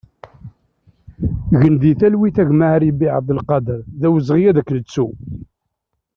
[1.59, 5.07] Gen di talwit a gma Aribi Abdelkader, d awezɣi ad k-nettu!